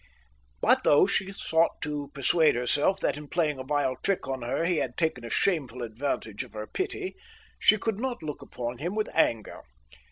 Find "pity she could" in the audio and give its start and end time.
6.65-7.99